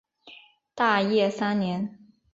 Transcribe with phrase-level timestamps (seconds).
[0.73, 1.99] 大业三年。